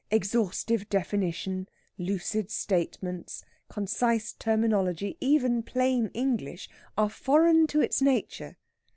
Exhaustive 0.09 0.89
definition, 0.89 1.69
lucid 1.99 2.49
statements, 2.49 3.43
concise 3.69 4.33
terminology 4.33 5.15
even 5.21 5.61
plain 5.61 6.09
English 6.15 6.67
are 6.97 7.07
foreign 7.07 7.67
to 7.67 7.81
its 7.81 8.01
nature. 8.01 8.57